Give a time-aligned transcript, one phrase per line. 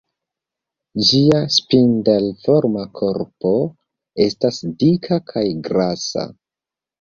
[1.09, 3.51] Ĝia spindel-forma korpo
[4.25, 6.27] estas dika kaj grasa.